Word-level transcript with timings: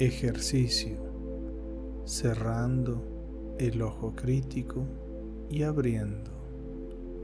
Ejercicio. 0.00 0.96
Cerrando 2.06 3.56
el 3.58 3.82
ojo 3.82 4.16
crítico 4.16 4.86
y 5.50 5.62
abriendo 5.62 6.30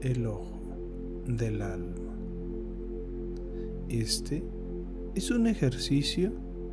el 0.01 0.27
ojo 0.27 0.56
del 1.27 1.61
alma. 1.61 2.15
Este 3.89 4.43
es 5.15 5.31
un 5.31 5.47
ejercicio 5.47 6.31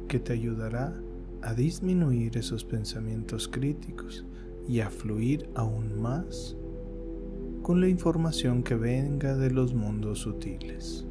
que 0.08 0.18
te 0.18 0.32
ayudará 0.32 1.00
a 1.42 1.54
disminuir 1.54 2.38
esos 2.38 2.64
pensamientos 2.64 3.48
críticos 3.48 4.24
y 4.68 4.80
a 4.80 4.90
fluir 4.90 5.48
aún 5.54 6.00
más 6.00 6.56
con 7.62 7.80
la 7.80 7.88
información 7.88 8.62
que 8.62 8.74
venga 8.74 9.36
de 9.36 9.50
los 9.50 9.74
mundos 9.74 10.20
sutiles, 10.20 11.06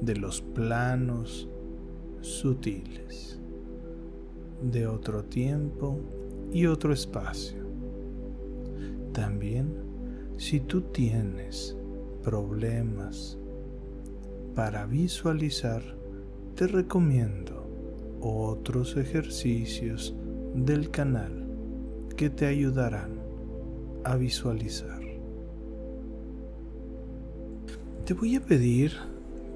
de 0.00 0.16
los 0.16 0.40
planos 0.40 1.48
sutiles 2.20 3.40
de 4.62 4.86
otro 4.86 5.24
tiempo 5.24 6.00
y 6.52 6.66
otro 6.66 6.92
espacio. 6.92 7.64
También, 9.12 9.74
si 10.36 10.60
tú 10.60 10.82
tienes 10.82 11.76
problemas 12.26 13.38
para 14.56 14.84
visualizar, 14.84 15.80
te 16.56 16.66
recomiendo 16.66 17.70
otros 18.20 18.96
ejercicios 18.96 20.12
del 20.52 20.90
canal 20.90 21.46
que 22.16 22.28
te 22.28 22.46
ayudarán 22.46 23.20
a 24.02 24.16
visualizar. 24.16 25.00
Te 28.04 28.12
voy 28.12 28.34
a 28.34 28.40
pedir 28.40 28.90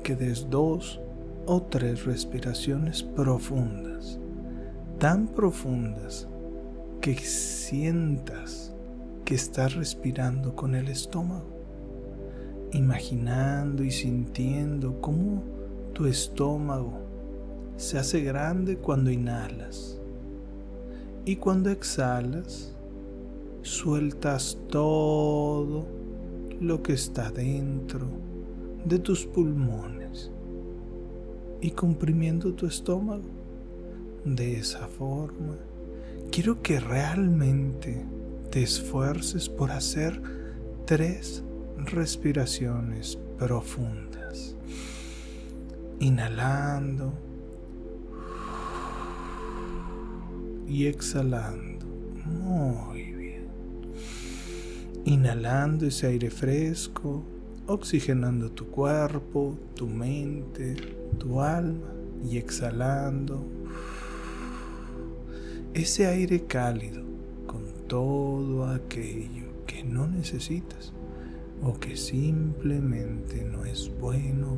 que 0.04 0.14
des 0.14 0.48
dos 0.48 1.00
o 1.46 1.62
tres 1.62 2.04
respiraciones 2.04 3.02
profundas 3.02 4.20
tan 5.00 5.26
profundas 5.26 6.28
que 7.00 7.16
sientas 7.16 8.72
que 9.24 9.34
estás 9.34 9.74
respirando 9.74 10.54
con 10.54 10.76
el 10.76 10.88
estómago, 10.88 11.59
imaginando 12.72 13.84
y 13.84 13.90
sintiendo 13.90 15.00
cómo 15.00 15.42
tu 15.92 16.06
estómago 16.06 16.92
se 17.76 17.98
hace 17.98 18.20
grande 18.20 18.76
cuando 18.76 19.10
inhalas 19.10 20.00
y 21.24 21.36
cuando 21.36 21.70
exhalas 21.70 22.74
sueltas 23.62 24.58
todo 24.68 25.86
lo 26.60 26.82
que 26.82 26.92
está 26.92 27.30
dentro 27.30 28.06
de 28.84 28.98
tus 28.98 29.26
pulmones 29.26 30.30
y 31.60 31.70
comprimiendo 31.72 32.54
tu 32.54 32.66
estómago 32.66 33.28
de 34.24 34.58
esa 34.58 34.86
forma. 34.88 35.56
Quiero 36.30 36.62
que 36.62 36.80
realmente 36.80 38.04
te 38.50 38.62
esfuerces 38.62 39.48
por 39.48 39.70
hacer 39.70 40.20
tres 40.86 41.42
respiraciones 41.86 43.18
profundas. 43.38 44.56
Inhalando 45.98 47.12
y 50.66 50.86
exhalando. 50.86 51.86
Muy 52.26 53.12
bien. 53.12 53.48
Inhalando 55.04 55.86
ese 55.86 56.06
aire 56.06 56.30
fresco, 56.30 57.22
oxigenando 57.66 58.50
tu 58.50 58.66
cuerpo, 58.66 59.58
tu 59.74 59.86
mente, 59.86 60.76
tu 61.18 61.40
alma 61.40 61.92
y 62.28 62.36
exhalando 62.36 63.44
ese 65.72 66.06
aire 66.06 66.46
cálido 66.46 67.02
con 67.46 67.62
todo 67.86 68.66
aquello 68.66 69.64
que 69.66 69.84
no 69.84 70.08
necesitas 70.08 70.92
o 71.62 71.78
que 71.78 71.96
simplemente 71.96 73.44
no 73.44 73.64
es 73.64 73.90
bueno 74.00 74.56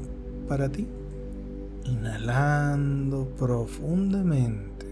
para 0.48 0.70
ti. 0.70 0.86
Inhalando 1.84 3.28
profundamente 3.36 4.86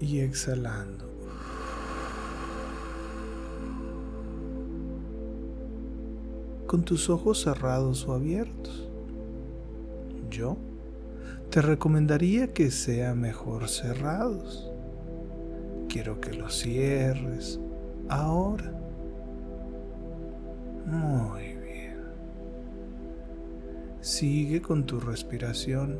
y 0.00 0.20
exhalando. 0.20 1.06
Con 6.66 6.84
tus 6.84 7.08
ojos 7.10 7.42
cerrados 7.42 8.06
o 8.06 8.12
abiertos. 8.12 8.88
Yo 10.30 10.56
te 11.50 11.62
recomendaría 11.62 12.52
que 12.52 12.70
sea 12.70 13.14
mejor 13.14 13.68
cerrados. 13.68 14.70
Quiero 15.88 16.20
que 16.20 16.34
los 16.34 16.58
cierres 16.58 17.58
ahora. 18.08 18.87
Muy 20.90 21.54
bien. 21.56 21.98
Sigue 24.00 24.62
con 24.62 24.86
tu 24.86 24.98
respiración 25.00 25.98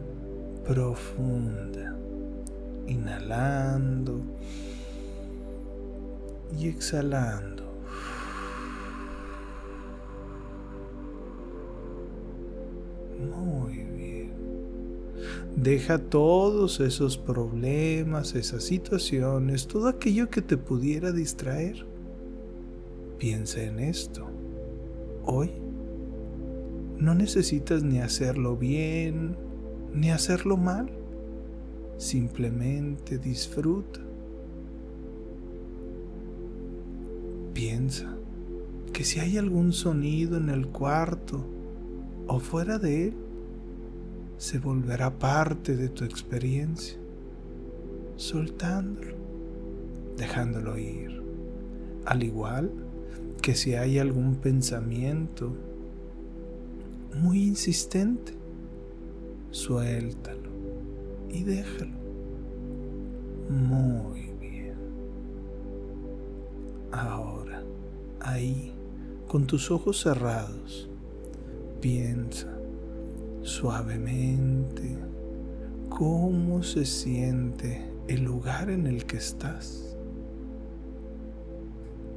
profunda, 0.64 1.94
inhalando 2.86 4.22
y 6.58 6.68
exhalando. 6.68 7.64
Muy 13.18 13.76
bien. 13.76 14.32
Deja 15.56 15.98
todos 15.98 16.80
esos 16.80 17.18
problemas, 17.18 18.34
esas 18.34 18.64
situaciones, 18.64 19.66
todo 19.66 19.88
aquello 19.88 20.30
que 20.30 20.40
te 20.40 20.56
pudiera 20.56 21.12
distraer. 21.12 21.84
Piensa 23.18 23.62
en 23.62 23.80
esto. 23.80 24.37
Hoy 25.30 25.50
no 26.96 27.14
necesitas 27.14 27.82
ni 27.82 27.98
hacerlo 27.98 28.56
bien 28.56 29.36
ni 29.92 30.10
hacerlo 30.10 30.56
mal. 30.56 30.88
Simplemente 31.98 33.18
disfruta. 33.18 34.00
Piensa 37.52 38.16
que 38.94 39.04
si 39.04 39.20
hay 39.20 39.36
algún 39.36 39.74
sonido 39.74 40.38
en 40.38 40.48
el 40.48 40.68
cuarto 40.68 41.44
o 42.26 42.38
fuera 42.40 42.78
de 42.78 43.08
él, 43.08 43.14
se 44.38 44.58
volverá 44.58 45.18
parte 45.18 45.76
de 45.76 45.90
tu 45.90 46.04
experiencia, 46.04 46.96
soltándolo, 48.16 49.14
dejándolo 50.16 50.78
ir. 50.78 51.22
Al 52.06 52.22
igual 52.22 52.87
que 53.42 53.54
si 53.54 53.74
hay 53.74 53.98
algún 53.98 54.36
pensamiento 54.36 55.54
muy 57.20 57.44
insistente, 57.44 58.32
suéltalo 59.50 60.50
y 61.30 61.42
déjalo. 61.44 61.98
Muy 63.48 64.30
bien. 64.40 64.76
Ahora, 66.92 67.62
ahí, 68.20 68.72
con 69.26 69.46
tus 69.46 69.70
ojos 69.70 70.00
cerrados, 70.00 70.88
piensa 71.80 72.48
suavemente 73.42 74.98
cómo 75.88 76.62
se 76.62 76.84
siente 76.84 77.88
el 78.08 78.22
lugar 78.24 78.70
en 78.70 78.86
el 78.86 79.06
que 79.06 79.16
estás. 79.16 79.87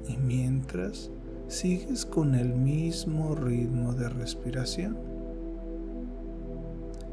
Y 0.08 0.18
mientras 0.18 1.10
sigues 1.48 2.06
con 2.06 2.36
el 2.36 2.54
mismo 2.54 3.36
ritmo 3.36 3.94
de 3.94 4.10
respiración, 4.10 4.98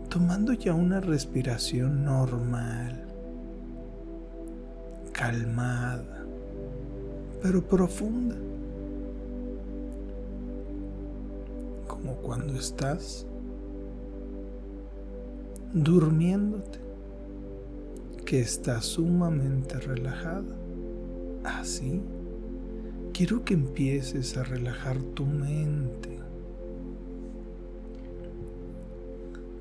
tomando 0.08 0.52
ya 0.52 0.74
una 0.74 1.00
respiración 1.00 2.04
normal, 2.04 3.04
calmada, 5.12 6.24
pero 7.42 7.62
profunda, 7.62 8.36
como 11.86 12.14
cuando 12.16 12.54
estás 12.54 13.26
durmiéndote, 15.72 16.78
que 18.24 18.40
está 18.40 18.80
sumamente 18.82 19.78
relajada. 19.78 20.54
Así, 21.44 22.02
quiero 23.18 23.44
que 23.44 23.54
empieces 23.54 24.36
a 24.36 24.44
relajar 24.44 24.96
tu 25.02 25.26
mente. 25.26 26.20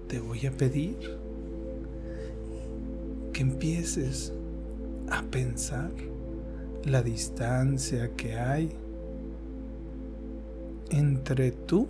Te 0.08 0.20
voy 0.20 0.46
a 0.46 0.52
pedir 0.52 0.96
que 3.34 3.42
empieces 3.42 4.32
a 5.10 5.24
pensar 5.24 5.90
la 6.86 7.02
distancia 7.02 8.16
que 8.16 8.38
hay 8.38 8.70
entre 10.92 11.52
tú 11.52 11.88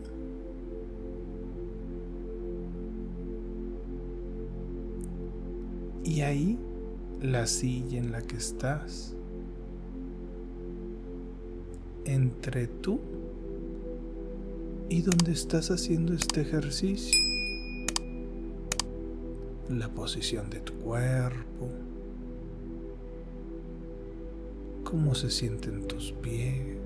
y 6.06 6.22
ahí 6.22 6.58
la 7.22 7.46
silla 7.46 8.00
en 8.00 8.14
la 8.14 8.22
que 8.22 8.38
estás. 8.38 9.17
Entre 12.08 12.68
tú 12.68 13.02
y 14.88 15.02
donde 15.02 15.34
estás 15.34 15.72
haciendo 15.72 16.14
este 16.14 16.40
ejercicio. 16.40 17.20
La 19.70 19.90
posición 19.90 20.50
de 20.50 20.62
tu 20.62 20.72
cuerpo. 20.76 21.70
Cómo 24.86 25.16
se 25.16 25.30
sienten 25.30 25.86
tus 25.86 26.14
pies. 26.14 26.78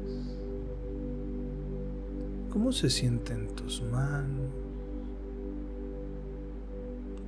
Cómo 2.50 2.72
se 2.72 2.90
sienten 2.90 3.48
tus 3.50 3.84
manos. 3.84 4.50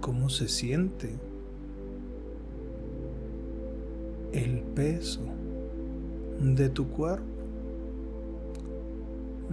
Cómo 0.01 0.29
se 0.29 0.47
siente 0.47 1.11
el 4.31 4.61
peso 4.73 5.21
de 6.41 6.69
tu 6.69 6.89
cuerpo. 6.89 7.32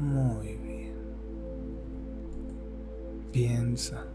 Muy 0.00 0.56
bien. 0.56 0.94
Piensa 3.32 4.06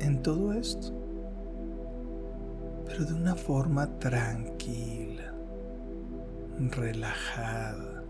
en 0.00 0.22
todo 0.22 0.54
esto, 0.54 0.92
pero 2.86 3.04
de 3.04 3.12
una 3.12 3.34
forma 3.34 3.98
tranquila, 3.98 5.34
relajada, 6.70 8.04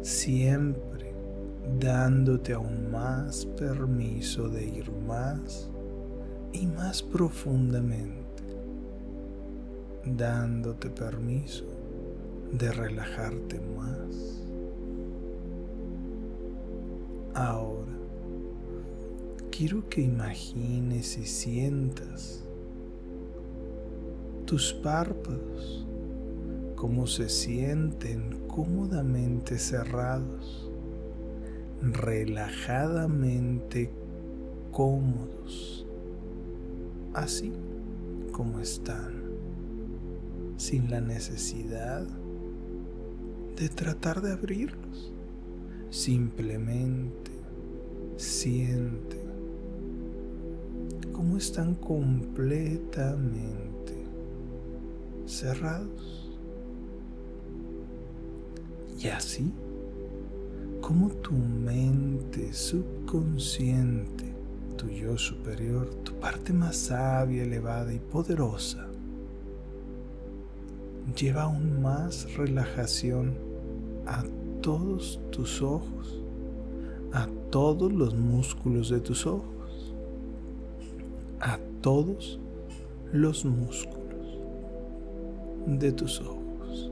siempre 0.00 1.14
dándote 1.78 2.54
aún 2.54 2.90
más 2.90 3.44
permiso 3.44 4.48
de 4.48 4.64
ir 4.64 4.90
más 5.06 5.70
y 6.54 6.66
más 6.66 7.02
profundamente, 7.02 8.42
dándote 10.06 10.88
permiso 10.88 11.75
de 12.58 12.72
relajarte 12.72 13.60
más. 13.60 14.42
Ahora, 17.34 17.92
quiero 19.50 19.88
que 19.88 20.02
imagines 20.02 21.18
y 21.18 21.26
sientas 21.26 22.44
tus 24.46 24.72
párpados, 24.72 25.86
cómo 26.76 27.06
se 27.06 27.28
sienten 27.28 28.46
cómodamente 28.46 29.58
cerrados, 29.58 30.70
relajadamente 31.82 33.90
cómodos 34.70 35.86
así 37.16 37.50
como 38.30 38.60
están, 38.60 39.22
sin 40.58 40.90
la 40.90 41.00
necesidad 41.00 42.06
de 43.56 43.68
tratar 43.68 44.20
de 44.20 44.32
abrirlos. 44.32 45.12
Simplemente 45.90 47.30
siente 48.16 49.16
cómo 51.12 51.36
están 51.36 51.74
completamente 51.74 53.94
cerrados. 55.26 56.30
Y 58.98 59.08
así 59.08 59.52
como 60.80 61.08
tu 61.08 61.32
mente 61.32 62.52
subconsciente 62.52 64.36
tu 64.76 64.88
yo 64.88 65.16
superior, 65.16 65.88
tu 66.04 66.12
parte 66.20 66.52
más 66.52 66.76
sabia, 66.76 67.42
elevada 67.42 67.92
y 67.92 67.98
poderosa, 67.98 68.86
lleva 71.16 71.44
aún 71.44 71.80
más 71.80 72.32
relajación 72.34 73.45
a 74.06 74.22
todos 74.62 75.20
tus 75.30 75.62
ojos, 75.62 76.20
a 77.12 77.28
todos 77.50 77.92
los 77.92 78.14
músculos 78.14 78.90
de 78.90 79.00
tus 79.00 79.26
ojos, 79.26 79.94
a 81.40 81.58
todos 81.80 82.40
los 83.12 83.44
músculos 83.44 84.38
de 85.66 85.92
tus 85.92 86.20
ojos, 86.20 86.90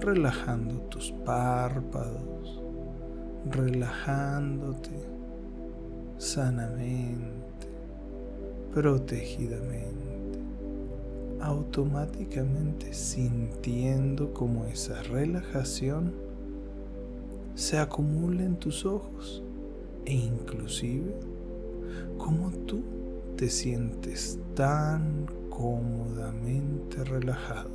relajando 0.00 0.80
tus 0.90 1.12
párpados, 1.24 2.60
relajándote 3.50 4.90
sanamente, 6.18 7.68
protegidamente, 8.72 10.38
automáticamente 11.40 12.94
sintiendo 12.94 14.32
como 14.32 14.66
esa 14.66 15.02
relajación 15.02 16.21
se 17.54 17.78
acumula 17.78 18.44
en 18.44 18.56
tus 18.56 18.84
ojos 18.86 19.42
e 20.04 20.14
inclusive 20.14 21.14
como 22.18 22.50
tú 22.50 22.82
te 23.36 23.48
sientes 23.48 24.38
tan 24.54 25.26
cómodamente 25.50 27.04
relajado 27.04 27.70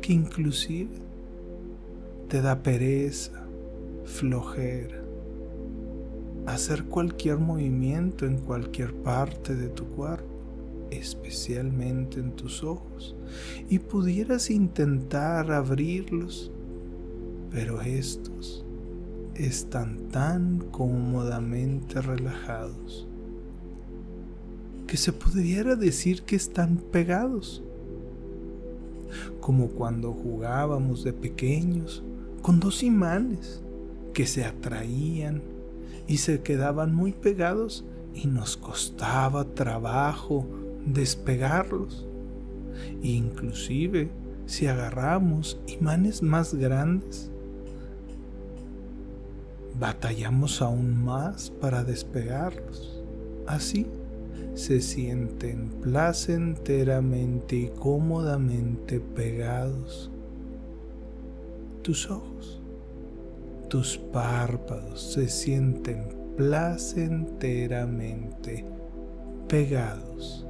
que 0.00 0.12
inclusive 0.12 0.90
te 2.28 2.40
da 2.40 2.62
pereza, 2.62 3.46
flojera, 4.04 5.02
hacer 6.46 6.84
cualquier 6.84 7.38
movimiento 7.38 8.26
en 8.26 8.38
cualquier 8.38 8.94
parte 8.94 9.54
de 9.54 9.68
tu 9.68 9.84
cuerpo, 9.86 10.26
especialmente 10.90 12.18
en 12.20 12.32
tus 12.32 12.64
ojos, 12.64 13.16
y 13.68 13.78
pudieras 13.78 14.50
intentar 14.50 15.52
abrirlos, 15.52 16.50
pero 17.50 17.80
estos 17.80 18.65
están 19.38 20.08
tan 20.10 20.58
cómodamente 20.70 22.00
relajados 22.00 23.06
que 24.86 24.96
se 24.96 25.12
pudiera 25.12 25.74
decir 25.74 26.22
que 26.22 26.36
están 26.36 26.76
pegados, 26.76 27.62
como 29.40 29.68
cuando 29.68 30.12
jugábamos 30.12 31.02
de 31.02 31.12
pequeños 31.12 32.02
con 32.42 32.60
dos 32.60 32.82
imanes 32.82 33.62
que 34.14 34.26
se 34.26 34.44
atraían 34.44 35.42
y 36.06 36.18
se 36.18 36.40
quedaban 36.42 36.94
muy 36.94 37.12
pegados 37.12 37.84
y 38.14 38.28
nos 38.28 38.56
costaba 38.56 39.44
trabajo 39.44 40.46
despegarlos. 40.86 42.06
Inclusive 43.02 44.10
si 44.46 44.68
agarramos 44.68 45.60
imanes 45.66 46.22
más 46.22 46.54
grandes, 46.54 47.30
batallamos 49.78 50.62
aún 50.62 51.04
más 51.04 51.50
para 51.50 51.84
despegarlos. 51.84 53.04
Así 53.46 53.86
se 54.54 54.80
sienten 54.80 55.68
placenteramente 55.82 57.56
y 57.56 57.68
cómodamente 57.68 59.00
pegados 59.00 60.10
tus 61.82 62.10
ojos. 62.10 62.62
Tus 63.68 63.98
párpados 63.98 65.12
se 65.12 65.28
sienten 65.28 66.08
placenteramente 66.36 68.64
pegados. 69.48 70.46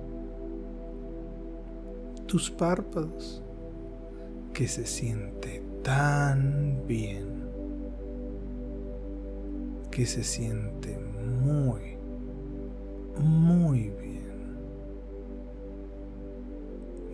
Tus 2.26 2.50
párpados 2.50 3.42
que 4.52 4.68
se 4.68 4.84
siente 4.86 5.62
tan 5.82 6.82
bien, 6.86 7.35
que 9.96 10.04
se 10.04 10.22
siente 10.22 10.98
muy, 11.42 11.96
muy 13.18 13.88
bien, 13.98 14.58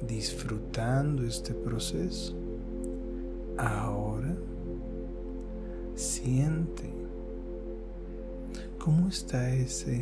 disfrutando 0.04 1.24
este 1.24 1.54
proceso. 1.54 2.34
Ahora 3.56 4.36
Siente 5.94 6.90
cómo 8.80 9.06
está 9.08 9.54
esa 9.54 9.92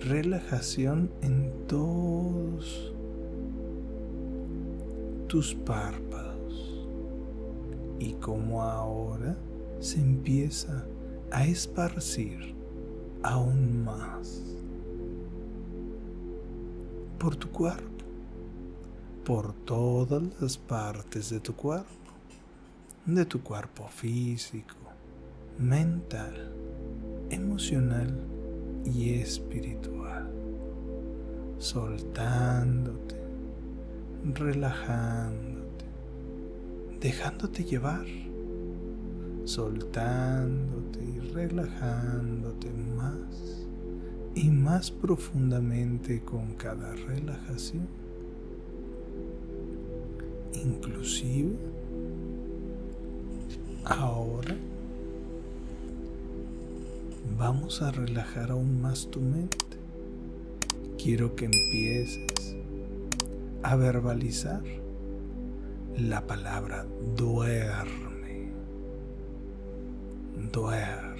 relajación 0.00 1.10
en 1.20 1.52
todos 1.66 2.94
tus 5.26 5.54
párpados. 5.54 6.32
y 7.98 8.12
cómo 8.14 8.62
ahora 8.62 9.36
se 9.80 10.00
empieza 10.00 10.86
a 11.34 11.44
esparcir 11.44 12.54
aún 13.24 13.84
más 13.84 14.40
por 17.18 17.34
tu 17.34 17.50
cuerpo, 17.50 18.04
por 19.24 19.52
todas 19.52 20.22
las 20.40 20.56
partes 20.56 21.30
de 21.30 21.40
tu 21.40 21.56
cuerpo, 21.56 21.88
de 23.04 23.26
tu 23.26 23.42
cuerpo 23.42 23.88
físico, 23.88 24.76
mental, 25.58 26.52
emocional 27.30 28.16
y 28.84 29.14
espiritual, 29.14 30.30
soltándote, 31.58 33.16
relajándote, 34.22 35.84
dejándote 37.00 37.64
llevar, 37.64 38.06
soltándote 39.44 41.04
y 41.04 41.20
relajándote 41.32 42.70
más 42.96 43.66
y 44.34 44.50
más 44.50 44.90
profundamente 44.90 46.22
con 46.22 46.54
cada 46.54 46.94
relajación. 46.94 47.86
Inclusive, 50.54 51.56
ahora 53.84 54.56
vamos 57.38 57.82
a 57.82 57.90
relajar 57.90 58.50
aún 58.50 58.80
más 58.80 59.08
tu 59.10 59.20
mente. 59.20 59.58
Quiero 61.02 61.36
que 61.36 61.44
empieces 61.44 62.56
a 63.62 63.76
verbalizar 63.76 64.62
la 65.96 66.26
palabra 66.26 66.86
duerme. 67.16 68.13
Duerme. 70.54 71.14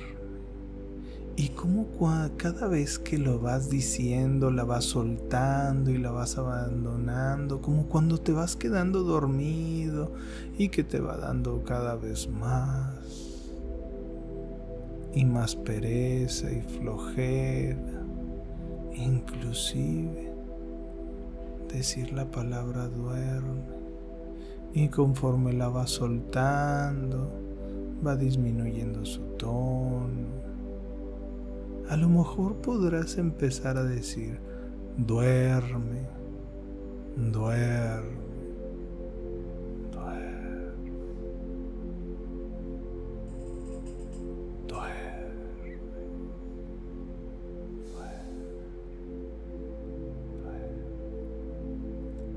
Y 1.37 1.49
como 1.49 1.89
cada 2.37 2.69
vez 2.69 3.01
que 3.01 3.19
lo 3.19 3.41
vas 3.41 3.69
diciendo, 3.69 4.53
la 4.53 4.63
vas 4.63 4.85
soltando 4.85 5.91
y 5.91 5.99
la 5.99 6.13
vas 6.13 6.39
abandonando, 6.39 7.61
como 7.61 7.89
cuando 7.89 8.19
te 8.19 8.31
vas 8.31 8.55
quedando 8.55 9.03
dormido 9.03 10.13
y 10.57 10.69
que 10.69 10.85
te 10.85 11.01
va 11.01 11.17
dando 11.17 11.65
cada 11.65 11.97
vez 11.97 12.29
más 12.29 12.95
y 15.13 15.25
más 15.25 15.57
pereza 15.57 16.53
y 16.53 16.61
flojera, 16.61 18.05
inclusive 18.95 20.33
decir 21.73 22.13
la 22.13 22.31
palabra 22.31 22.87
duerme 22.87 23.75
y 24.73 24.89
conforme 24.89 25.53
la 25.53 25.69
vas 25.69 25.91
soltando 25.91 27.44
va 28.05 28.17
disminuyendo 28.17 29.05
su 29.05 29.23
tono. 29.39 30.45
A 31.89 31.97
lo 31.97 32.09
mejor 32.09 32.57
podrás 32.57 33.19
empezar 33.19 33.77
a 33.77 33.85
decir 33.85 34.39
duerme, 34.97 36.07
duerme 37.17 38.25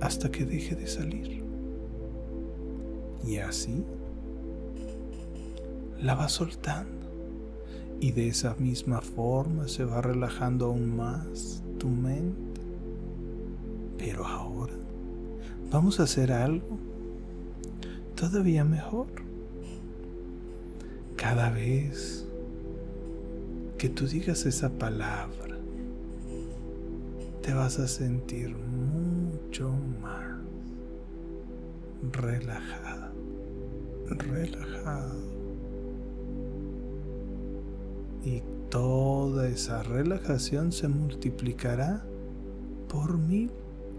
hasta 0.07 0.31
que 0.31 0.45
deje 0.45 0.75
de 0.75 0.87
salir. 0.87 1.43
Y 3.25 3.37
así 3.37 3.83
la 6.01 6.15
va 6.15 6.29
soltando. 6.29 7.07
Y 7.99 8.11
de 8.11 8.27
esa 8.27 8.55
misma 8.55 9.01
forma 9.01 9.67
se 9.67 9.83
va 9.83 10.01
relajando 10.01 10.67
aún 10.67 10.95
más 10.95 11.63
tu 11.79 11.89
mente. 11.89 12.61
Pero 13.97 14.25
ahora 14.25 14.73
vamos 15.71 15.99
a 15.99 16.03
hacer 16.03 16.31
algo 16.31 16.77
todavía 18.15 18.63
mejor. 18.63 19.07
Cada 21.15 21.49
vez 21.49 22.27
que 23.77 23.89
tú 23.89 24.07
digas 24.07 24.45
esa 24.45 24.69
palabra, 24.69 25.57
te 27.41 27.53
vas 27.53 27.79
a 27.79 27.87
sentir 27.87 28.55
mucho 28.55 29.71
más 30.01 30.37
relajado, 32.11 33.11
relajado. 34.09 35.36
Y 38.23 38.41
toda 38.69 39.47
esa 39.47 39.83
relajación 39.83 40.71
se 40.71 40.87
multiplicará 40.87 42.03
por 42.89 43.17
mil 43.17 43.51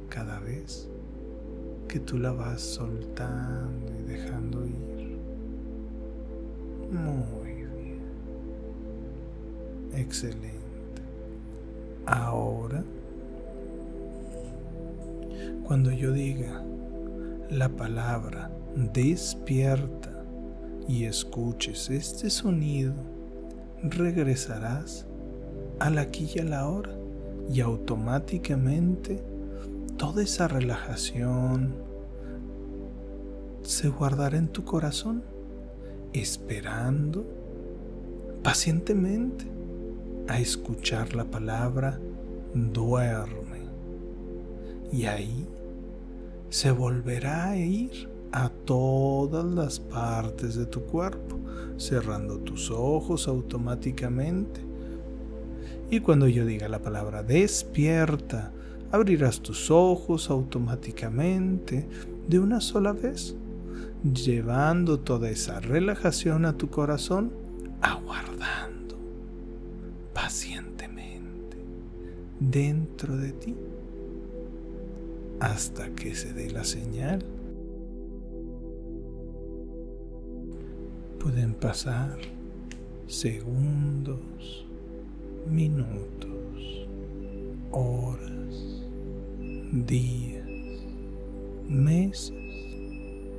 cada 0.08 0.40
vez 0.40 0.88
que 1.86 2.00
tú 2.00 2.18
la 2.18 2.32
vas 2.32 2.60
soltando 2.60 3.92
y 3.98 4.02
dejando 4.02 4.66
ir. 4.66 5.18
Muy 6.90 7.52
bien. 7.52 8.00
Excelente. 9.94 10.58
Ahora 12.06 12.84
cuando 15.68 15.92
yo 15.92 16.12
diga 16.12 16.64
la 17.50 17.68
palabra 17.68 18.50
despierta 18.94 20.24
y 20.88 21.04
escuches 21.04 21.90
este 21.90 22.30
sonido, 22.30 22.94
regresarás 23.82 25.06
al 25.78 25.98
aquí 25.98 26.30
y 26.34 26.40
a 26.40 26.44
la 26.44 26.68
hora 26.68 26.90
y 27.48 27.60
automáticamente 27.60 29.22
toda 29.96 30.22
esa 30.22 30.48
relajación 30.48 31.74
se 33.62 33.88
guardará 33.88 34.38
en 34.38 34.48
tu 34.48 34.64
corazón, 34.64 35.22
esperando 36.12 37.26
pacientemente 38.42 39.44
a 40.28 40.38
escuchar 40.38 41.14
la 41.14 41.24
palabra 41.24 41.98
duerme. 42.54 43.58
Y 44.92 45.04
ahí 45.06 45.46
se 46.50 46.70
volverá 46.70 47.50
a 47.50 47.56
ir 47.56 48.08
a 48.32 48.48
todas 48.48 49.44
las 49.44 49.80
partes 49.80 50.54
de 50.54 50.66
tu 50.66 50.82
cuerpo, 50.82 51.38
cerrando 51.76 52.38
tus 52.38 52.70
ojos 52.70 53.28
automáticamente. 53.28 54.60
Y 55.90 56.00
cuando 56.00 56.28
yo 56.28 56.44
diga 56.44 56.68
la 56.68 56.82
palabra 56.82 57.22
despierta, 57.22 58.52
abrirás 58.90 59.40
tus 59.40 59.70
ojos 59.70 60.30
automáticamente 60.30 61.88
de 62.28 62.38
una 62.38 62.60
sola 62.60 62.92
vez, 62.92 63.34
llevando 64.02 65.00
toda 65.00 65.30
esa 65.30 65.60
relajación 65.60 66.44
a 66.44 66.56
tu 66.56 66.68
corazón, 66.68 67.32
aguardando 67.80 68.96
pacientemente 70.12 71.56
dentro 72.40 73.16
de 73.16 73.32
ti 73.32 73.56
hasta 75.40 75.90
que 75.90 76.14
se 76.14 76.32
dé 76.32 76.50
la 76.50 76.64
señal. 76.64 77.24
Pueden 81.28 81.52
pasar 81.52 82.16
segundos, 83.06 84.66
minutos, 85.46 86.88
horas, 87.70 88.82
días, 89.84 90.48
meses 91.68 92.32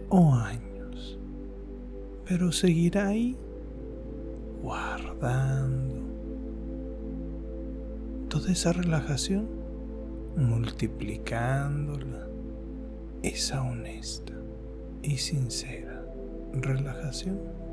o 0.08 0.36
años, 0.36 1.17
pero 2.27 2.51
seguirá 2.51 3.08
ahí 3.08 3.36
guardando 4.62 5.96
toda 8.29 8.51
esa 8.51 8.72
relajación 8.72 9.50
multiplicándola 10.38 12.27
esa 13.24 13.63
honesta 13.63 14.34
y 15.01 15.17
sincera 15.17 16.05
relajación. 16.53 17.68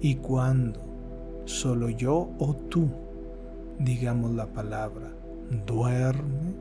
Y 0.00 0.16
cuando 0.16 0.80
solo 1.44 1.90
yo 1.90 2.30
o 2.38 2.54
tú 2.54 2.88
digamos 3.78 4.32
la 4.32 4.46
palabra 4.46 5.10
duerme, 5.66 6.54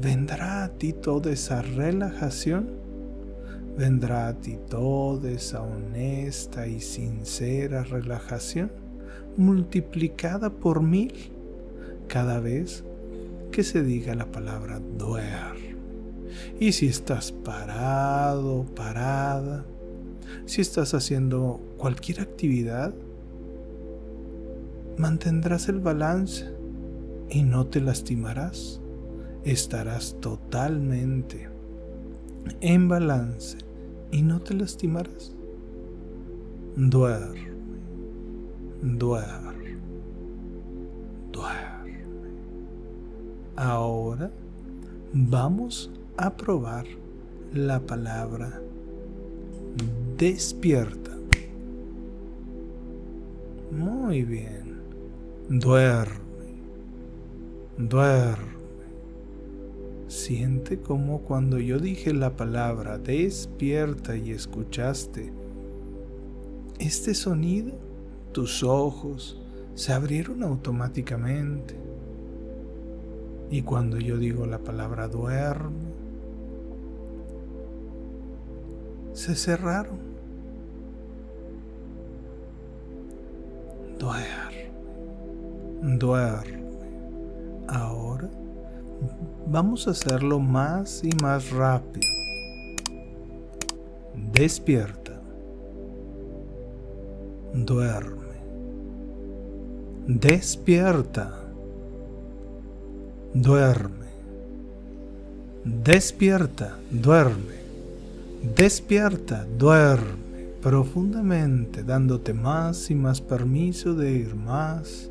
vendrá 0.00 0.64
a 0.64 0.68
ti 0.68 0.92
toda 0.92 1.32
esa 1.32 1.62
relajación, 1.62 2.68
vendrá 3.78 4.28
a 4.28 4.34
ti 4.34 4.58
toda 4.68 5.30
esa 5.30 5.62
honesta 5.62 6.66
y 6.66 6.80
sincera 6.80 7.84
relajación 7.84 8.70
multiplicada 9.36 10.50
por 10.50 10.82
mil 10.82 11.14
cada 12.08 12.40
vez 12.40 12.84
que 13.52 13.62
se 13.62 13.82
diga 13.82 14.14
la 14.14 14.26
palabra 14.26 14.80
duerme. 14.80 15.76
Y 16.58 16.72
si 16.72 16.86
estás 16.86 17.32
parado, 17.32 18.64
parada, 18.74 19.64
si 20.46 20.60
estás 20.60 20.94
haciendo 20.94 21.60
cualquier 21.76 22.20
actividad, 22.20 22.94
mantendrás 24.96 25.68
el 25.68 25.80
balance 25.80 26.46
y 27.28 27.42
no 27.42 27.66
te 27.66 27.80
lastimarás. 27.80 28.80
Estarás 29.44 30.16
totalmente 30.20 31.48
en 32.60 32.88
balance 32.88 33.58
y 34.10 34.22
no 34.22 34.40
te 34.40 34.54
lastimarás. 34.54 35.34
Duerme, 36.76 37.52
duerme, 38.82 39.76
duerme. 41.32 42.04
Ahora 43.56 44.30
vamos 45.12 45.90
a 46.16 46.36
probar 46.36 46.86
la 47.52 47.80
palabra 47.80 48.60
despierta. 50.20 51.16
Muy 53.72 54.22
bien. 54.22 54.82
Duerme. 55.48 56.20
Duerme. 57.78 58.60
Siente 60.08 60.78
como 60.78 61.20
cuando 61.22 61.58
yo 61.58 61.78
dije 61.78 62.12
la 62.12 62.36
palabra 62.36 62.98
despierta 62.98 64.14
y 64.14 64.32
escuchaste 64.32 65.32
este 66.78 67.14
sonido, 67.14 67.72
tus 68.32 68.62
ojos 68.62 69.40
se 69.74 69.94
abrieron 69.94 70.42
automáticamente. 70.42 71.76
Y 73.50 73.62
cuando 73.62 73.98
yo 73.98 74.18
digo 74.18 74.44
la 74.44 74.58
palabra 74.58 75.08
duerme, 75.08 75.90
se 79.14 79.34
cerraron. 79.34 80.09
Duerme, 84.00 84.70
duerme. 85.98 86.62
Ahora 87.68 88.30
vamos 89.46 89.86
a 89.86 89.90
hacerlo 89.90 90.38
más 90.38 91.04
y 91.04 91.10
más 91.22 91.50
rápido. 91.50 92.08
Despierta. 94.32 95.20
Duerme. 97.52 98.36
Despierta. 100.06 101.34
Duerme. 103.34 104.06
Despierta. 105.62 106.78
Duerme. 106.90 107.60
Despierta, 108.56 109.44
duerme 109.58 110.29
profundamente, 110.60 111.82
dándote 111.82 112.34
más 112.34 112.90
y 112.90 112.94
más 112.94 113.20
permiso 113.20 113.94
de 113.94 114.12
ir 114.12 114.34
más 114.34 115.10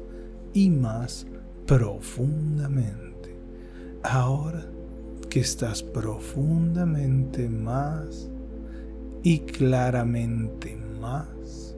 y 0.54 0.70
más 0.70 1.26
profundamente. 1.66 3.36
Ahora 4.04 4.66
que 5.30 5.40
estás 5.40 5.82
profundamente 5.84 7.50
más 7.50 8.30
y 9.24 9.40
claramente 9.40 10.78
más 11.00 11.76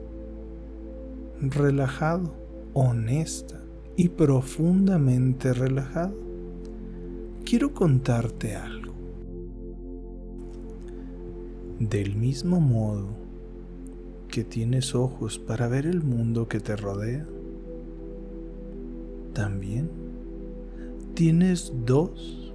relajado, 1.40 2.34
honesta 2.74 3.60
y 3.96 4.08
profundamente 4.08 5.52
relajado, 5.52 6.14
quiero 7.44 7.72
contarte 7.74 8.54
algo. 8.54 8.92
Del 11.80 12.14
mismo 12.14 12.60
modo 12.60 13.21
que 14.32 14.44
tienes 14.44 14.94
ojos 14.94 15.38
para 15.38 15.68
ver 15.68 15.84
el 15.84 16.02
mundo 16.02 16.48
que 16.48 16.58
te 16.58 16.74
rodea, 16.74 17.26
también 19.34 19.90
tienes 21.12 21.70
dos 21.84 22.54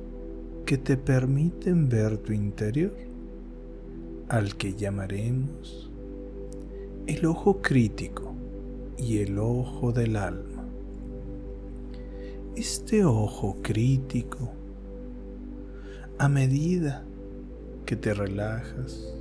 que 0.66 0.80
te 0.80 0.98
permiten 0.98 1.88
ver 1.88 2.18
tu 2.18 2.34
interior, 2.34 2.96
al 4.28 4.56
que 4.58 4.74
llamaremos 4.74 5.92
el 7.06 7.24
ojo 7.28 7.62
crítico 7.62 8.34
y 8.98 9.20
el 9.20 9.38
ojo 9.38 9.92
del 9.92 10.16
alma. 10.16 10.66
Este 12.56 13.06
ojo 13.06 13.58
crítico, 13.62 14.52
a 16.18 16.28
medida 16.28 17.06
que 17.86 17.96
te 17.96 18.16
relajas, 18.16 19.14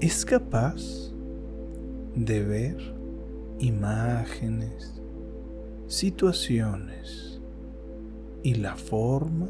es 0.00 0.24
capaz 0.24 1.12
de 2.24 2.42
ver 2.42 2.76
imágenes, 3.60 5.00
situaciones 5.86 7.40
y 8.42 8.54
la 8.54 8.74
forma 8.74 9.48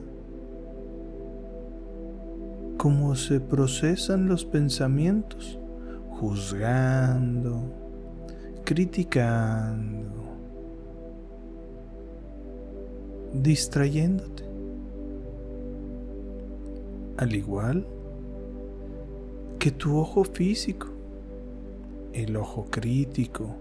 como 2.76 3.16
se 3.16 3.40
procesan 3.40 4.28
los 4.28 4.44
pensamientos, 4.44 5.58
juzgando, 6.10 7.60
criticando, 8.64 10.24
distrayéndote. 13.32 14.44
Al 17.16 17.34
igual 17.34 17.86
que 19.58 19.72
tu 19.72 19.96
ojo 19.96 20.22
físico, 20.22 20.97
el 22.12 22.36
ojo 22.36 22.66
crítico, 22.70 23.54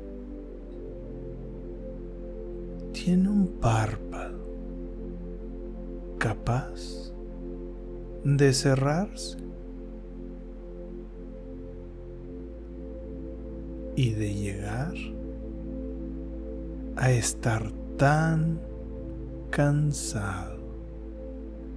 tiene 2.92 3.30
un 3.30 3.48
párpado 3.62 4.40
capaz 6.18 7.14
de 8.24 8.54
cerrarse 8.54 9.38
y 13.96 14.12
de 14.12 14.34
llegar 14.34 14.94
a 16.98 17.12
estar 17.12 17.72
tan 17.98 18.60
cansado 19.50 20.58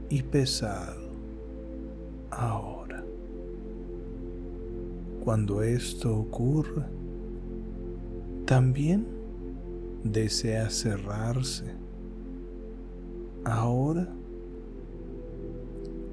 y 0.09 0.23
pesado 0.23 1.11
ahora. 2.31 2.80
Cuando 5.31 5.63
esto 5.63 6.13
ocurre, 6.19 6.83
también 8.47 9.07
desea 10.03 10.69
cerrarse. 10.71 11.67
Ahora 13.45 14.09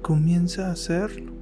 comienza 0.02 0.68
a 0.68 0.70
hacerlo. 0.70 1.32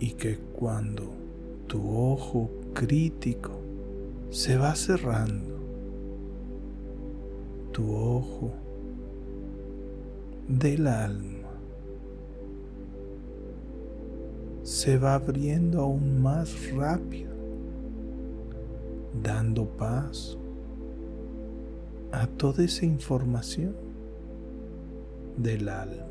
Y 0.00 0.14
que 0.14 0.36
cuando 0.52 1.12
tu 1.68 1.96
ojo 1.96 2.50
crítico 2.74 3.52
se 4.30 4.56
va 4.56 4.74
cerrando, 4.74 5.60
tu 7.70 7.94
ojo 7.94 8.61
del 10.58 10.86
alma 10.86 11.48
se 14.62 14.98
va 14.98 15.14
abriendo 15.14 15.80
aún 15.80 16.22
más 16.22 16.70
rápido, 16.72 17.32
dando 19.22 19.66
paso 19.66 20.38
a 22.12 22.26
toda 22.26 22.64
esa 22.64 22.84
información 22.84 23.74
del 25.38 25.68
alma. 25.68 26.06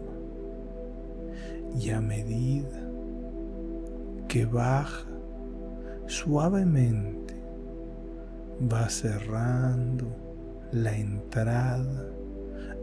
Y 1.80 1.91
a 1.91 2.01
medida 2.01 2.89
que 4.27 4.45
baja 4.45 5.06
suavemente, 6.08 7.36
va 8.71 8.89
cerrando 8.89 10.08
la 10.71 10.97
entrada 10.97 12.20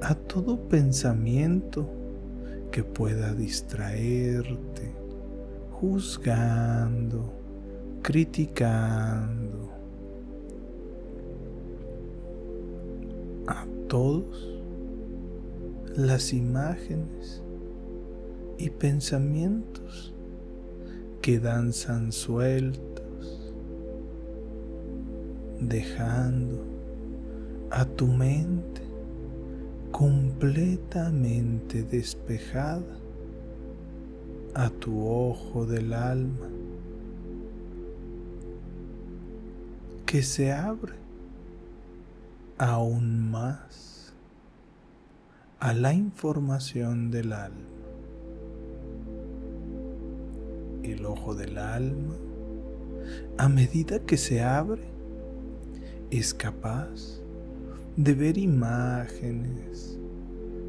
a 0.01 0.15
todo 0.15 0.69
pensamiento 0.69 1.89
que 2.71 2.85
pueda 2.85 3.35
distraerte, 3.35 4.93
juzgando, 5.73 7.33
criticando. 8.03 9.69
A 13.47 13.67
todos 13.89 14.61
las 15.97 16.33
imágenes 16.33 17.43
y 18.59 18.71
pensamientos 18.71 20.15
que 21.23 21.41
danzan 21.41 22.13
sueltos, 22.13 23.53
dejando 25.61 26.63
a 27.71 27.85
tu 27.85 28.07
mente 28.07 28.78
completamente 29.99 31.83
despejada, 31.83 33.01
a 34.55 34.71
tu 34.71 35.05
ojo 35.05 35.67
del 35.67 35.93
alma, 35.93 36.47
que 40.07 40.23
se 40.23 40.53
abre 40.53 40.93
aún 42.59 43.29
más 43.29 44.15
a 45.59 45.73
la 45.73 45.93
información 45.95 47.11
del 47.11 47.33
alma. 47.33 47.67
El 50.85 51.05
ojo 51.07 51.35
del 51.35 51.59
alma, 51.59 52.15
a 53.37 53.49
medida 53.49 53.99
que 53.99 54.17
se 54.17 54.45
abre, 54.45 54.85
es 56.13 56.35
capaz 56.35 57.19
de 57.99 58.15
ver 58.15 58.39
imágenes, 58.39 59.99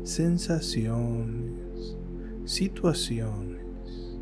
sensaciones, 0.02 1.96
situaciones 2.44 4.18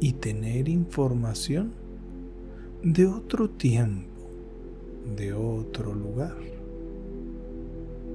y 0.00 0.14
tener 0.14 0.70
información 0.70 1.74
de 2.82 3.06
otro 3.06 3.50
tiempo, 3.50 4.08
de 5.18 5.34
otro 5.34 5.94
lugar, 5.94 6.38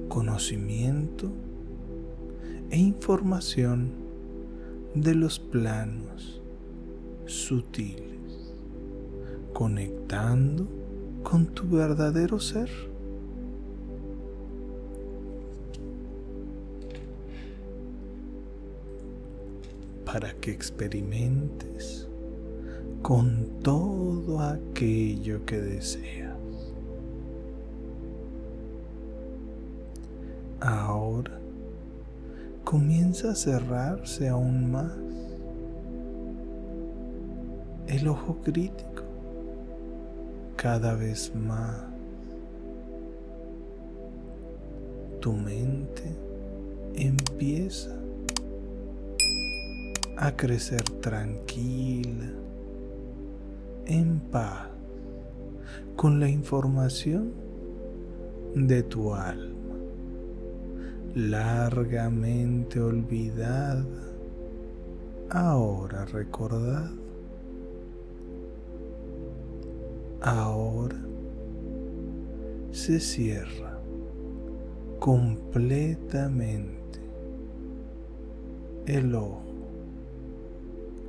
conocimiento 0.08 1.30
e 2.70 2.78
información 2.78 3.92
de 4.96 5.14
los 5.14 5.38
planos 5.38 6.42
sutiles, 7.26 8.54
conectando 9.52 10.66
con 11.22 11.46
tu 11.46 11.68
verdadero 11.68 12.40
ser. 12.40 12.93
Para 20.14 20.32
que 20.34 20.52
experimentes 20.52 22.06
con 23.02 23.48
todo 23.64 24.38
aquello 24.38 25.44
que 25.44 25.60
deseas. 25.60 26.36
Ahora 30.60 31.32
comienza 32.62 33.32
a 33.32 33.34
cerrarse 33.34 34.28
aún 34.28 34.70
más 34.70 34.92
el 37.88 38.06
ojo 38.06 38.36
crítico 38.44 39.02
cada 40.54 40.94
vez 40.94 41.34
más. 41.34 41.86
Tu 45.20 45.32
mente 45.32 46.04
empieza 46.94 48.03
a 50.16 50.36
crecer 50.36 50.82
tranquila, 51.00 52.30
en 53.86 54.20
paz, 54.30 54.68
con 55.96 56.20
la 56.20 56.28
información 56.28 57.32
de 58.54 58.82
tu 58.82 59.14
alma, 59.14 59.76
largamente 61.14 62.80
olvidada, 62.80 63.84
ahora 65.30 66.04
recordada. 66.06 66.92
Ahora 70.20 70.96
se 72.70 72.98
cierra 72.98 73.78
completamente 74.98 77.00
el 78.86 79.14
ojo 79.14 79.53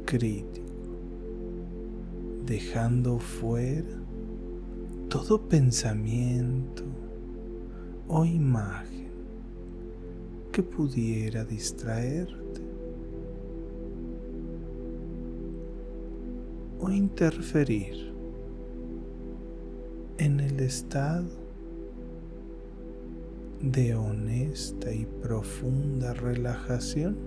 crítico, 0.05 0.65
dejando 2.45 3.19
fuera 3.19 3.97
todo 5.09 5.47
pensamiento 5.47 6.83
o 8.07 8.23
imagen 8.23 9.09
que 10.51 10.61
pudiera 10.61 11.43
distraerte 11.43 12.61
o 16.79 16.89
interferir 16.89 18.13
en 20.17 20.39
el 20.39 20.59
estado 20.59 21.29
de 23.61 23.95
honesta 23.95 24.93
y 24.93 25.05
profunda 25.21 26.13
relajación 26.13 27.17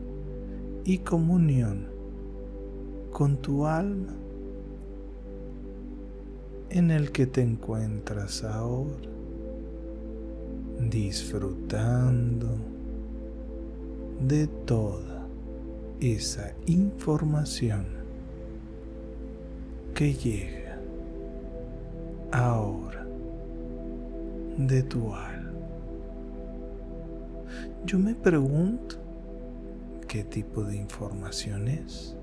y 0.84 0.98
comunión 0.98 1.97
con 3.18 3.38
tu 3.38 3.66
alma 3.66 4.14
en 6.70 6.92
el 6.92 7.10
que 7.10 7.26
te 7.26 7.42
encuentras 7.42 8.44
ahora, 8.44 9.10
disfrutando 10.78 12.46
de 14.24 14.46
toda 14.46 15.26
esa 15.98 16.54
información 16.66 17.86
que 19.96 20.14
llega 20.14 20.78
ahora 22.30 23.04
de 24.58 24.84
tu 24.84 25.12
alma. 25.12 25.50
Yo 27.84 27.98
me 27.98 28.14
pregunto 28.14 28.94
qué 30.06 30.22
tipo 30.22 30.62
de 30.62 30.76
información 30.76 31.66
es. 31.66 32.14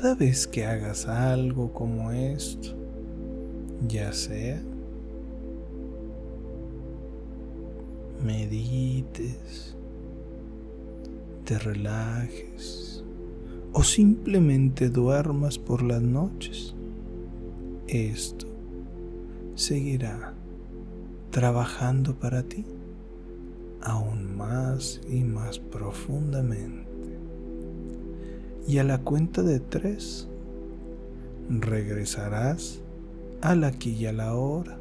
Cada 0.00 0.14
vez 0.14 0.46
que 0.46 0.64
hagas 0.64 1.06
algo 1.06 1.74
como 1.74 2.10
esto, 2.10 2.74
ya 3.86 4.14
sea 4.14 4.58
medites, 8.24 9.76
te 11.44 11.58
relajes 11.58 13.04
o 13.74 13.82
simplemente 13.82 14.88
duermas 14.88 15.58
por 15.58 15.82
las 15.82 16.00
noches, 16.00 16.74
esto 17.86 18.46
seguirá 19.54 20.32
trabajando 21.30 22.18
para 22.18 22.42
ti 22.42 22.64
aún 23.82 24.34
más 24.34 25.02
y 25.10 25.24
más 25.24 25.58
profundamente. 25.58 26.89
Y 28.70 28.78
a 28.78 28.84
la 28.84 28.98
cuenta 28.98 29.42
de 29.42 29.58
tres, 29.58 30.28
regresarás 31.48 32.78
al 33.40 33.64
aquí 33.64 33.96
y 33.98 34.06
a 34.06 34.12
la 34.12 34.36
hora. 34.36 34.78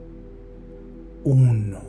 Uno. 1.24 1.80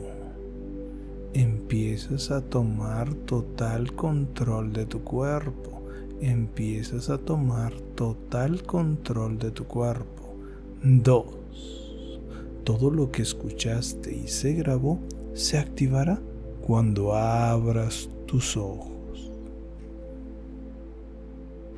Empiezas 1.35 2.31
a 2.31 2.41
tomar 2.41 3.13
total 3.13 3.93
control 3.93 4.73
de 4.73 4.87
tu 4.87 5.03
cuerpo. 5.03 5.83
Empiezas 6.21 7.11
a 7.11 7.19
tomar 7.19 7.71
total 7.93 8.63
control 8.63 9.37
de 9.37 9.51
tu 9.51 9.65
cuerpo. 9.65 10.33
Dos. 10.81 12.19
Todo 12.63 12.89
lo 12.89 13.11
que 13.11 13.21
escuchaste 13.21 14.11
y 14.11 14.27
se 14.27 14.53
grabó 14.53 14.97
se 15.35 15.59
activará 15.59 16.19
cuando 16.65 17.13
abras 17.13 18.09
tus 18.25 18.57
ojos. 18.57 19.00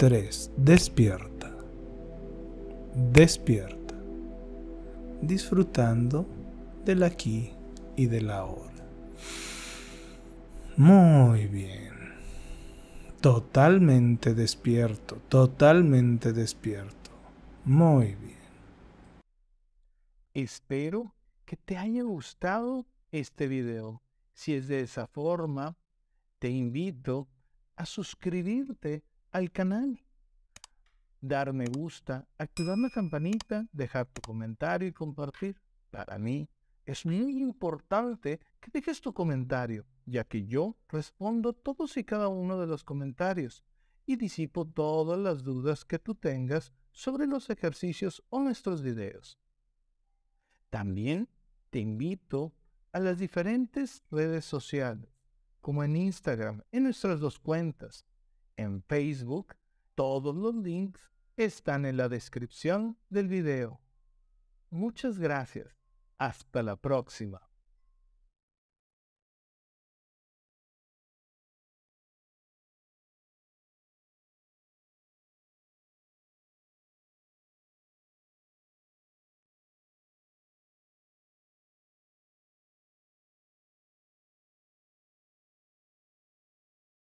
3. 0.04 0.52
Despierta. 0.58 1.50
Despierta. 2.94 3.96
Disfrutando 5.22 6.28
del 6.84 7.04
aquí 7.04 7.54
y 7.96 8.08
del 8.08 8.30
ahora. 8.30 8.86
Muy 10.76 11.48
bien. 11.48 11.94
Totalmente 13.22 14.34
despierto, 14.34 15.22
totalmente 15.30 16.34
despierto. 16.34 17.12
Muy 17.64 18.16
bien. 18.16 18.44
Espero 20.34 21.16
que 21.46 21.56
te 21.56 21.78
haya 21.78 22.04
gustado 22.04 22.86
este 23.10 23.48
video. 23.48 24.04
Si 24.34 24.54
es 24.54 24.68
de 24.68 24.82
esa 24.82 25.08
forma, 25.08 25.78
te 26.40 26.50
invito 26.50 27.30
a 27.78 27.86
suscribirte 27.86 29.06
al 29.34 29.52
canal, 29.52 30.00
dar 31.20 31.52
me 31.54 31.66
gusta, 31.66 32.28
activar 32.38 32.78
la 32.78 32.92
campanita, 32.92 33.68
dejar 33.72 34.06
tu 34.06 34.22
comentario 34.22 34.88
y 34.88 34.94
compartir. 34.94 35.60
Para 35.90 36.20
mí 36.20 36.48
es 36.86 37.06
muy 37.06 37.42
importante 37.42 38.40
que 38.60 38.70
dejes 38.72 39.02
tu 39.02 39.12
comentario, 39.12 39.86
ya 40.06 40.24
que 40.24 40.46
yo 40.46 40.78
respondo 40.88 41.54
todos 41.54 41.98
y 41.98 42.04
cada 42.04 42.28
uno 42.28 42.60
de 42.60 42.68
los 42.68 42.84
comentarios 42.84 43.64
y 44.06 44.18
disipo 44.18 44.68
todas 44.68 45.18
las 45.18 45.44
dudas 45.44 45.84
que 45.84 45.98
tú 45.98 46.14
tengas 46.14 46.72
sobre 46.92 47.26
los 47.26 47.50
ejercicios 47.50 48.24
o 48.30 48.40
nuestros 48.40 48.84
videos. 48.84 49.40
También 50.70 51.28
te 51.72 51.80
invito 51.80 52.54
a 52.92 53.00
las 53.00 53.18
diferentes 53.18 54.04
redes 54.12 54.46
sociales, 54.46 55.10
como 55.60 55.84
en 55.84 55.96
Instagram, 55.96 56.62
en 56.72 56.84
nuestras 56.84 57.20
dos 57.20 57.40
cuentas. 57.40 58.06
En 58.58 58.84
Facebook, 58.84 59.56
todos 59.96 60.36
los 60.36 60.56
links 60.56 61.10
están 61.38 61.86
en 61.86 61.98
la 61.98 62.10
descripción 62.10 62.98
del 63.10 63.28
video. 63.28 63.82
Muchas 64.70 65.20
gracias. 65.20 65.78
Hasta 66.18 66.64
la 66.64 66.76
próxima. 66.76 67.53